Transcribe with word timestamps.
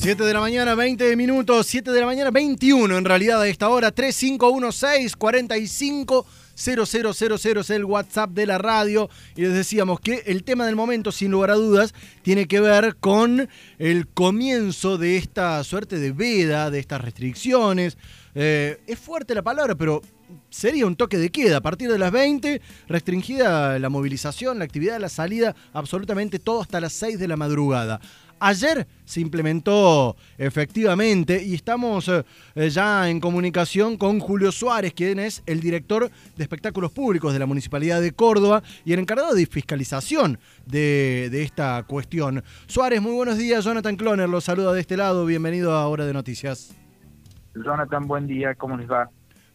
7 0.00 0.24
de 0.24 0.32
la 0.32 0.40
mañana, 0.40 0.74
20 0.74 1.14
minutos, 1.14 1.66
7 1.66 1.92
de 1.92 2.00
la 2.00 2.06
mañana, 2.06 2.30
21 2.30 2.96
en 2.96 3.04
realidad 3.04 3.42
a 3.42 3.46
esta 3.46 3.68
hora, 3.68 3.90
3516 3.90 5.14
45 5.14 6.26
000 6.54 7.60
es 7.60 7.70
el 7.70 7.84
WhatsApp 7.84 8.30
de 8.30 8.46
la 8.46 8.56
radio 8.56 9.10
y 9.36 9.42
les 9.42 9.52
decíamos 9.52 10.00
que 10.00 10.22
el 10.24 10.42
tema 10.42 10.64
del 10.64 10.74
momento, 10.74 11.12
sin 11.12 11.30
lugar 11.30 11.50
a 11.50 11.54
dudas, 11.54 11.92
tiene 12.22 12.48
que 12.48 12.60
ver 12.60 12.96
con 12.96 13.46
el 13.78 14.08
comienzo 14.08 14.96
de 14.96 15.18
esta 15.18 15.62
suerte 15.64 15.98
de 15.98 16.12
veda, 16.12 16.70
de 16.70 16.78
estas 16.78 17.02
restricciones. 17.02 17.98
Eh, 18.34 18.80
es 18.86 18.98
fuerte 18.98 19.34
la 19.34 19.42
palabra, 19.42 19.74
pero 19.74 20.00
sería 20.48 20.86
un 20.86 20.96
toque 20.96 21.18
de 21.18 21.30
queda. 21.30 21.58
A 21.58 21.62
partir 21.62 21.92
de 21.92 21.98
las 21.98 22.10
20, 22.10 22.62
restringida 22.88 23.78
la 23.78 23.88
movilización, 23.90 24.60
la 24.60 24.64
actividad, 24.64 24.98
la 24.98 25.10
salida, 25.10 25.54
absolutamente 25.74 26.38
todo 26.38 26.62
hasta 26.62 26.80
las 26.80 26.94
6 26.94 27.18
de 27.18 27.28
la 27.28 27.36
madrugada. 27.36 28.00
Ayer 28.42 28.86
se 29.04 29.20
implementó 29.20 30.16
efectivamente 30.38 31.44
y 31.44 31.54
estamos 31.54 32.08
eh, 32.08 32.24
eh, 32.54 32.70
ya 32.70 33.10
en 33.10 33.20
comunicación 33.20 33.98
con 33.98 34.18
Julio 34.18 34.50
Suárez, 34.50 34.94
quien 34.94 35.18
es 35.18 35.42
el 35.44 35.60
director 35.60 36.10
de 36.36 36.42
espectáculos 36.42 36.90
públicos 36.90 37.34
de 37.34 37.38
la 37.38 37.44
Municipalidad 37.44 38.00
de 38.00 38.12
Córdoba 38.12 38.62
y 38.86 38.94
el 38.94 38.98
encargado 38.98 39.34
de 39.34 39.44
fiscalización 39.44 40.38
de, 40.64 41.28
de 41.30 41.42
esta 41.42 41.82
cuestión. 41.82 42.42
Suárez, 42.66 43.02
muy 43.02 43.12
buenos 43.12 43.36
días. 43.36 43.62
Jonathan 43.62 43.96
Cloner 43.96 44.28
los 44.28 44.44
saluda 44.44 44.72
de 44.72 44.80
este 44.80 44.96
lado. 44.96 45.26
Bienvenido 45.26 45.74
a 45.74 45.86
Hora 45.86 46.06
de 46.06 46.14
Noticias. 46.14 46.74
Jonathan, 47.54 48.06
buen 48.08 48.26
día. 48.26 48.54
¿Cómo 48.54 48.78
les 48.78 48.90
va? 48.90 49.10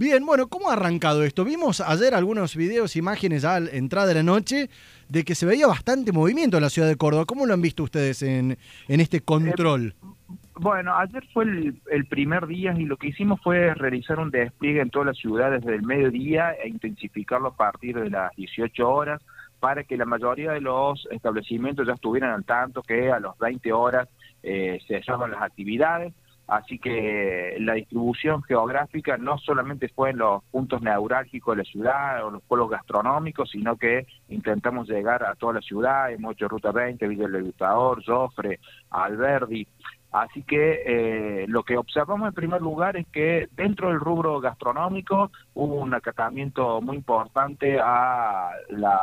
Bien, 0.00 0.24
bueno, 0.24 0.48
¿cómo 0.48 0.70
ha 0.70 0.72
arrancado 0.72 1.24
esto? 1.24 1.44
Vimos 1.44 1.82
ayer 1.82 2.14
algunos 2.14 2.56
videos, 2.56 2.96
imágenes 2.96 3.44
a 3.44 3.60
la 3.60 3.68
entrada 3.68 4.06
de 4.06 4.14
la 4.14 4.22
noche 4.22 4.70
de 5.10 5.24
que 5.24 5.34
se 5.34 5.44
veía 5.44 5.66
bastante 5.66 6.10
movimiento 6.10 6.56
en 6.56 6.62
la 6.62 6.70
ciudad 6.70 6.88
de 6.88 6.96
Córdoba. 6.96 7.26
¿Cómo 7.26 7.44
lo 7.44 7.52
han 7.52 7.60
visto 7.60 7.82
ustedes 7.82 8.22
en, 8.22 8.56
en 8.88 9.00
este 9.00 9.20
control? 9.20 9.88
Eh, 9.88 10.06
bueno, 10.54 10.96
ayer 10.96 11.22
fue 11.34 11.44
el, 11.44 12.06
primer 12.06 12.46
día 12.46 12.72
y 12.78 12.86
lo 12.86 12.96
que 12.96 13.08
hicimos 13.08 13.42
fue 13.42 13.74
realizar 13.74 14.18
un 14.18 14.30
despliegue 14.30 14.80
en 14.80 14.88
toda 14.88 15.04
la 15.04 15.12
ciudad 15.12 15.50
desde 15.50 15.74
el 15.74 15.82
mediodía 15.82 16.52
e 16.52 16.70
intensificarlo 16.70 17.48
a 17.48 17.54
partir 17.54 18.00
de 18.00 18.08
las 18.08 18.34
18 18.36 18.88
horas 18.88 19.20
para 19.58 19.84
que 19.84 19.98
la 19.98 20.06
mayoría 20.06 20.52
de 20.52 20.62
los 20.62 21.06
establecimientos 21.10 21.86
ya 21.86 21.92
estuvieran 21.92 22.30
al 22.30 22.44
tanto 22.46 22.80
que 22.80 23.12
a 23.12 23.20
las 23.20 23.36
20 23.38 23.70
horas 23.74 24.08
eh, 24.42 24.80
se 24.88 24.94
hallaban 24.94 25.32
las 25.32 25.42
actividades 25.42 26.14
Así 26.50 26.80
que 26.80 27.58
la 27.60 27.74
distribución 27.74 28.42
geográfica 28.42 29.16
no 29.16 29.38
solamente 29.38 29.88
fue 29.88 30.10
en 30.10 30.18
los 30.18 30.42
puntos 30.50 30.82
neurálgicos 30.82 31.54
de 31.56 31.62
la 31.62 31.70
ciudad 31.70 32.26
o 32.26 32.30
los 32.32 32.42
pueblos 32.42 32.68
gastronómicos, 32.68 33.50
sino 33.50 33.76
que 33.76 34.04
intentamos 34.28 34.88
llegar 34.88 35.22
a 35.22 35.36
toda 35.36 35.52
la 35.52 35.60
ciudad, 35.60 36.10
hemos 36.10 36.32
hecho 36.32 36.48
Ruta 36.48 36.72
20, 36.72 37.06
Villa 37.06 37.28
del 37.28 37.34
Libertador, 37.34 38.02
Jofre, 38.04 38.58
Alberdi, 38.90 39.64
Así 40.12 40.42
que 40.42 40.82
eh, 40.84 41.46
lo 41.46 41.62
que 41.62 41.76
observamos 41.76 42.26
en 42.28 42.34
primer 42.34 42.60
lugar 42.60 42.96
es 42.96 43.06
que 43.08 43.48
dentro 43.52 43.88
del 43.88 44.00
rubro 44.00 44.40
gastronómico 44.40 45.30
hubo 45.54 45.76
un 45.76 45.94
acatamiento 45.94 46.80
muy 46.80 46.96
importante 46.96 47.78
a 47.80 48.50
la, 48.70 48.98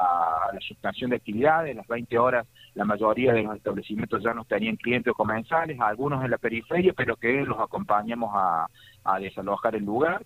suspensión 0.60 1.12
de 1.12 1.16
actividades, 1.16 1.76
las 1.76 1.88
20 1.88 2.18
horas 2.18 2.46
la 2.74 2.84
mayoría 2.86 3.34
de 3.34 3.44
los 3.44 3.56
establecimientos 3.56 4.22
ya 4.22 4.34
no 4.34 4.44
tenían 4.44 4.76
clientes 4.76 5.14
comensales, 5.14 5.80
algunos 5.80 6.24
en 6.24 6.30
la 6.30 6.38
periferia, 6.38 6.94
pero 6.94 7.16
que 7.16 7.42
los 7.44 7.60
acompañamos 7.60 8.32
a 8.36 9.20
desalojar 9.20 9.76
el 9.76 9.86
lugar. 9.86 10.24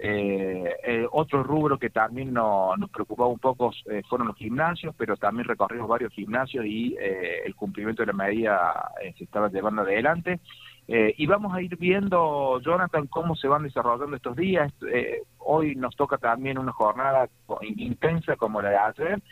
Eh, 0.00 0.76
eh, 0.84 1.06
otro 1.10 1.42
rubro 1.42 1.76
que 1.76 1.90
también 1.90 2.32
nos 2.32 2.90
preocupaba 2.92 3.28
un 3.28 3.40
poco 3.40 3.72
eh, 3.90 4.02
fueron 4.08 4.28
los 4.28 4.36
gimnasios, 4.36 4.94
pero 4.96 5.16
también 5.16 5.48
recorrimos 5.48 5.88
varios 5.88 6.12
gimnasios 6.12 6.64
y 6.64 6.96
eh, 7.00 7.42
el 7.44 7.56
cumplimiento 7.56 8.02
de 8.02 8.06
la 8.06 8.12
medida 8.12 8.92
se 9.16 9.24
estaba 9.24 9.48
llevando 9.48 9.82
adelante. 9.82 10.38
y 10.86 11.26
vamos 11.26 11.52
a 11.52 11.60
ir 11.60 11.76
viendo, 11.76 12.60
Jonathan, 12.60 13.08
cómo 13.08 13.34
se 13.36 13.48
van 13.48 13.64
desarrollando 13.64 14.16
estos 14.16 14.36
días. 14.36 14.72
Hoy 15.50 15.74
nos 15.74 15.96
toca 15.96 16.18
también 16.18 16.58
una 16.58 16.72
jornada 16.72 17.28
intensa 17.62 18.36
como 18.36 18.60
la 18.60 18.70
de 18.70 18.76
ayer, 18.76 19.22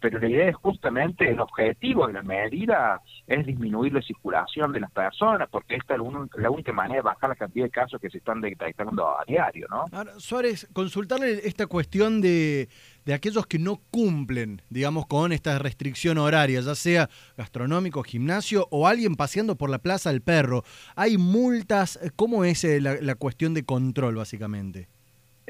pero 0.00 0.18
la 0.18 0.28
idea 0.28 0.48
es 0.48 0.56
justamente 0.56 1.28
el 1.28 1.38
objetivo 1.38 2.06
de 2.06 2.14
la 2.14 2.22
medida 2.22 3.00
es 3.26 3.46
disminuir 3.46 3.92
la 3.92 4.02
circulación 4.02 4.72
de 4.72 4.80
las 4.80 4.90
personas, 4.90 5.48
porque 5.50 5.76
esta 5.76 5.94
es 5.94 6.00
la 6.36 6.50
única 6.50 6.72
manera 6.72 6.96
de 6.96 7.02
bajar 7.02 7.30
la 7.30 7.36
cantidad 7.36 7.66
de 7.66 7.70
casos 7.70 8.00
que 8.00 8.08
se 8.10 8.18
están 8.18 8.40
detectando 8.40 9.06
a 9.06 9.22
diario, 9.26 9.66
¿no? 9.70 9.84
Suárez, 10.18 10.66
consultarle 10.72 11.46
esta 11.46 11.66
cuestión 11.66 12.20
de, 12.20 12.68
aquellos 13.12 13.46
que 13.46 13.58
no 13.58 13.80
cumplen, 13.90 14.62
digamos, 14.70 15.06
con 15.06 15.32
esta 15.32 15.58
restricción 15.58 16.18
horaria, 16.18 16.60
ya 16.60 16.74
sea 16.74 17.10
gastronómico, 17.36 18.02
gimnasio 18.02 18.66
o 18.70 18.86
alguien 18.86 19.14
paseando 19.14 19.56
por 19.56 19.68
la 19.68 19.78
Plaza 19.78 20.10
del 20.10 20.22
Perro. 20.22 20.64
¿Hay 20.96 21.18
multas? 21.18 21.98
¿Cómo 22.16 22.44
es 22.44 22.64
eh, 22.64 22.80
la, 22.80 23.14
cuestión 23.14 23.54
de 23.54 23.64
control, 23.64 24.16
básicamente? 24.16 24.88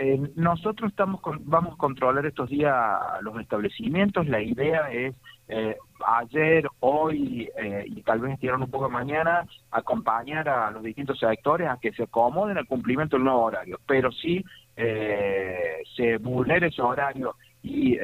Eh, 0.02 0.18
nosotros 0.34 0.90
estamos 0.90 1.20
vamos 1.40 1.74
a 1.74 1.76
controlar 1.76 2.24
estos 2.24 2.48
días 2.48 2.74
los 3.20 3.38
establecimientos. 3.38 4.26
La 4.26 4.40
idea 4.40 4.90
es 4.90 5.14
eh, 5.46 5.76
ayer, 6.06 6.66
hoy 6.78 7.50
eh, 7.54 7.84
y 7.86 8.00
tal 8.00 8.20
vez 8.20 8.32
estiraron 8.32 8.62
un 8.62 8.70
poco 8.70 8.88
mañana, 8.88 9.46
acompañar 9.70 10.48
a 10.48 10.70
los 10.70 10.82
distintos 10.82 11.18
sectores 11.18 11.68
a 11.68 11.76
que 11.76 11.92
se 11.92 12.04
acomoden 12.04 12.56
al 12.56 12.66
cumplimiento 12.66 13.16
del 13.16 13.24
nuevo 13.24 13.42
horario, 13.42 13.78
pero 13.86 14.10
si 14.10 14.42
eh, 14.74 15.82
se 15.94 16.16
vulnera 16.16 16.68
ese 16.68 16.80
horario 16.80 17.36
y 17.62 17.98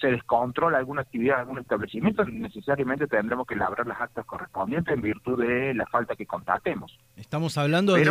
se 0.00 0.06
descontrola 0.06 0.78
alguna 0.78 1.02
actividad, 1.02 1.40
algún 1.40 1.58
establecimiento, 1.58 2.24
necesariamente 2.24 3.06
tendremos 3.06 3.46
que 3.46 3.54
labrar 3.54 3.86
las 3.86 4.00
actas 4.00 4.24
correspondientes 4.24 4.94
en 4.94 5.02
virtud 5.02 5.44
de 5.44 5.74
la 5.74 5.84
falta 5.84 6.16
que 6.16 6.24
constatemos. 6.24 6.98
Estamos 7.16 7.58
hablando 7.58 7.92
de... 7.92 8.10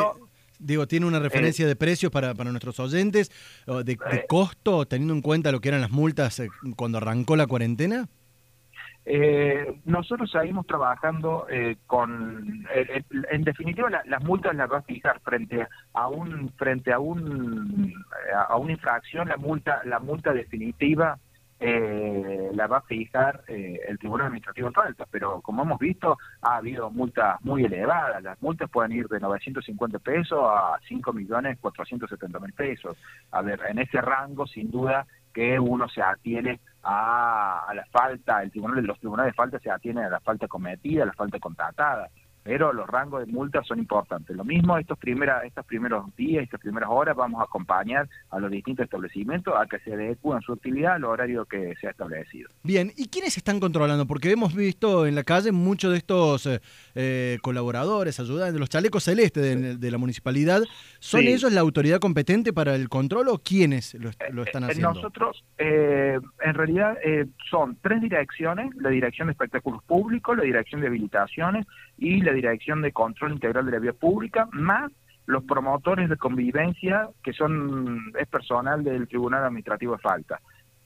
Digo, 0.59 0.87
¿tiene 0.87 1.05
una 1.05 1.19
referencia 1.19 1.67
de 1.67 1.75
precios 1.75 2.11
para, 2.11 2.33
para 2.33 2.51
nuestros 2.51 2.79
oyentes? 2.79 3.31
De, 3.67 3.83
de, 3.83 4.25
costo, 4.27 4.87
teniendo 4.87 5.13
en 5.13 5.21
cuenta 5.21 5.51
lo 5.51 5.59
que 5.59 5.69
eran 5.69 5.81
las 5.81 5.91
multas 5.91 6.41
cuando 6.75 6.97
arrancó 6.97 7.35
la 7.35 7.47
cuarentena? 7.47 8.07
Eh, 9.09 9.79
nosotros 9.85 10.29
seguimos 10.29 10.67
trabajando 10.67 11.47
eh, 11.49 11.77
con, 11.87 12.67
eh, 12.75 13.01
en 13.31 13.43
definitiva, 13.45 13.89
las 14.05 14.23
multas 14.25 14.53
las 14.53 14.69
va 14.69 14.79
a 14.79 14.81
fijar 14.81 15.21
frente 15.21 15.65
a 15.93 16.09
un 16.09 16.51
frente 16.57 16.91
a 16.91 16.99
un 16.99 17.93
a 18.49 18.57
una 18.57 18.73
infracción, 18.73 19.29
la 19.29 19.37
multa 19.37 19.79
la 19.85 19.99
multa 19.99 20.33
definitiva 20.33 21.17
la 21.59 22.67
va 22.67 22.77
a 22.77 22.81
fijar 22.81 23.43
el 23.47 23.97
Tribunal 23.97 24.27
Administrativo 24.27 24.67
de 24.67 24.73
Falta, 24.73 25.05
pero 25.09 25.41
como 25.41 25.63
hemos 25.63 25.79
visto 25.79 26.17
ha 26.41 26.57
habido 26.57 26.89
multas 26.91 27.41
muy 27.41 27.65
elevadas, 27.65 28.21
las 28.21 28.41
multas 28.41 28.69
pueden 28.69 28.91
ir 28.91 29.07
de 29.07 29.19
950 29.19 29.99
pesos 29.99 30.39
a 30.43 30.79
5 30.87 31.13
millones 31.13 31.57
470 31.59 32.39
mil 32.39 32.53
pesos. 32.53 32.95
A 33.31 33.41
ver, 33.41 33.61
en 33.69 33.79
ese 33.79 34.01
rango 34.01 34.45
sin 34.45 34.69
duda 34.69 35.07
que 35.33 35.59
uno 35.59 35.87
se 35.89 36.01
atiene 36.01 36.59
a, 36.83 37.71
la 37.75 37.85
falta, 37.91 38.41
el 38.41 38.51
tribunal 38.51 38.83
los 38.85 38.99
tribunales 38.99 39.33
de 39.33 39.35
falta 39.35 39.59
se 39.59 39.69
atiene 39.69 40.05
a 40.05 40.09
la 40.09 40.19
falta 40.19 40.47
cometida, 40.47 41.03
a 41.03 41.07
la 41.07 41.13
falta 41.13 41.39
contratada 41.39 42.09
pero 42.47 42.71
los 42.71 42.87
rangos 42.87 43.25
de 43.25 43.31
multas 43.33 43.67
son 43.67 43.77
importantes. 43.77 44.33
Lo 44.33 44.45
mismo 44.45 44.77
estos, 44.77 44.97
primera, 44.97 45.41
estos 45.45 45.65
primeros 45.65 46.15
días, 46.15 46.45
estas 46.45 46.61
primeras 46.61 46.89
horas, 46.89 47.13
vamos 47.13 47.41
a 47.41 47.43
acompañar 47.43 48.07
a 48.29 48.39
los 48.39 48.49
distintos 48.49 48.85
establecimientos 48.85 49.53
a 49.53 49.65
que 49.65 49.79
se 49.79 49.93
adecúen 49.93 50.39
su 50.39 50.53
actividad 50.53 50.93
al 50.93 51.03
horario 51.03 51.43
que 51.43 51.75
se 51.75 51.87
ha 51.87 51.89
establecido. 51.89 52.49
Bien, 52.63 52.93
¿y 52.95 53.09
quiénes 53.09 53.35
están 53.35 53.59
controlando? 53.59 54.07
Porque 54.07 54.31
hemos 54.31 54.55
visto 54.55 55.05
en 55.05 55.15
la 55.15 55.25
calle 55.25 55.51
muchos 55.51 55.91
de 55.91 55.97
estos 55.97 56.45
eh, 56.45 56.61
eh, 56.95 57.37
colaboradores, 57.41 58.17
ayudantes, 58.21 58.57
los 58.57 58.69
chalecos 58.69 59.03
celestes 59.03 59.77
de, 59.77 59.91
la 59.91 59.97
municipalidad. 59.97 60.61
¿Son 60.99 61.19
ellos 61.19 61.51
la 61.51 61.59
autoridad 61.59 61.99
competente 61.99 62.53
para 62.53 62.75
el 62.75 62.87
control 62.87 63.27
o 63.27 63.39
quiénes 63.39 63.93
lo, 63.95 64.09
lo 64.31 64.43
están 64.43 64.63
eh, 64.63 64.67
haciendo? 64.67 64.93
Nosotros, 64.93 65.43
en 65.57 66.53
realidad, 66.53 66.97
son 67.49 67.77
tres 67.81 67.99
direcciones, 68.01 68.73
la 68.77 68.89
Dirección 68.89 69.27
de 69.27 69.33
Espectáculos 69.33 69.83
Públicos, 69.83 70.37
la 70.37 70.43
Dirección 70.43 70.79
de 70.79 70.87
Habilitaciones 70.87 71.67
y 71.97 72.21
la 72.21 72.36
Dirección 72.37 72.81
de 72.81 72.91
Control 72.91 73.33
Integral 73.33 73.65
de 73.65 73.71
la 73.71 73.79
Vía 73.79 73.93
Pública, 73.93 74.47
más 74.51 74.91
los 75.25 75.43
promotores 75.43 76.09
de 76.09 76.17
convivencia, 76.17 77.09
que 77.21 77.33
son 77.33 78.13
es 78.17 78.27
personal 78.27 78.83
del 78.83 79.07
Tribunal 79.07 79.43
Administrativo 79.43 79.93
de 79.93 79.99
Falta. 80.01 80.39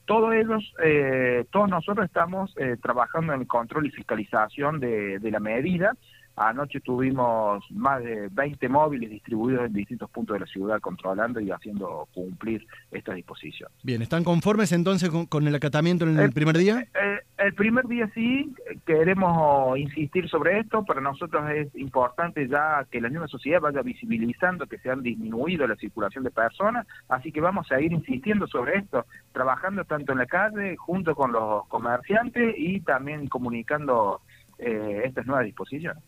Todos 0.05 0.33
ellos, 0.33 0.73
eh, 0.83 1.45
todos 1.51 1.69
nosotros 1.69 2.05
estamos 2.05 2.53
eh, 2.57 2.75
trabajando 2.81 3.33
en 3.33 3.41
el 3.41 3.47
control 3.47 3.85
y 3.85 3.91
fiscalización 3.91 4.79
de, 4.79 5.19
de 5.19 5.31
la 5.31 5.39
medida, 5.39 5.95
Anoche 6.35 6.79
tuvimos 6.79 7.63
más 7.71 8.03
de 8.03 8.29
20 8.31 8.69
móviles 8.69 9.09
distribuidos 9.09 9.65
en 9.65 9.73
distintos 9.73 10.09
puntos 10.09 10.35
de 10.35 10.39
la 10.41 10.45
ciudad 10.45 10.79
controlando 10.79 11.39
y 11.39 11.51
haciendo 11.51 12.07
cumplir 12.13 12.65
esta 12.91 13.13
disposición. 13.13 13.69
Bien, 13.83 14.01
¿están 14.01 14.23
conformes 14.23 14.71
entonces 14.71 15.09
con, 15.29 15.47
el 15.47 15.55
acatamiento 15.55 16.05
en 16.05 16.19
el, 16.19 16.31
primer 16.31 16.57
día? 16.57 16.87
Eh, 16.93 17.19
el 17.37 17.53
primer 17.53 17.85
día 17.87 18.09
sí, 18.13 18.53
queremos 18.85 19.77
insistir 19.77 20.29
sobre 20.29 20.59
esto, 20.59 20.85
para 20.85 21.01
nosotros 21.01 21.49
es 21.49 21.75
importante 21.75 22.47
ya 22.47 22.85
que 22.89 23.01
la 23.01 23.09
misma 23.09 23.27
sociedad 23.27 23.59
vaya 23.59 23.81
visibilizando 23.81 24.67
que 24.67 24.77
se 24.77 24.89
han 24.89 25.01
disminuido 25.01 25.67
la 25.67 25.75
circulación 25.75 26.23
de 26.23 26.31
personas, 26.31 26.87
así 27.09 27.31
que 27.31 27.41
vamos 27.41 27.71
a 27.71 27.81
ir 27.81 27.91
insistiendo 27.91 28.47
sobre 28.47 28.77
esto, 28.77 29.05
trabajando 29.31 29.85
tanto 29.85 30.11
en 30.11 30.19
la 30.19 30.27
calle 30.27 30.77
junto 30.77 31.15
con 31.15 31.31
los 31.31 31.67
comerciantes 31.67 32.55
y 32.57 32.79
también 32.81 33.27
comunicando 33.27 34.21
eh, 34.59 35.01
estas 35.05 35.25
nuevas 35.25 35.45
disposiciones. 35.45 36.03